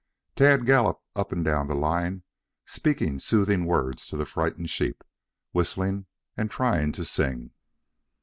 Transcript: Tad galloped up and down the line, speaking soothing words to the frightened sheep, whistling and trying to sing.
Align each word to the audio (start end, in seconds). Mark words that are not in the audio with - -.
Tad 0.35 0.65
galloped 0.65 1.05
up 1.15 1.31
and 1.31 1.45
down 1.45 1.67
the 1.67 1.75
line, 1.75 2.23
speaking 2.65 3.19
soothing 3.19 3.65
words 3.67 4.07
to 4.07 4.17
the 4.17 4.25
frightened 4.25 4.71
sheep, 4.71 5.03
whistling 5.51 6.07
and 6.35 6.49
trying 6.49 6.91
to 6.93 7.05
sing. 7.05 7.51